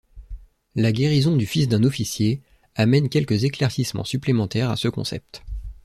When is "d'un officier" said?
1.67-2.41